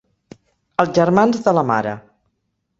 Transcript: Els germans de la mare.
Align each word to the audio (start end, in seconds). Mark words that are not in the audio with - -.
Els 0.85 0.95
germans 0.97 1.45
de 1.45 1.55
la 1.61 1.67
mare. 1.73 1.95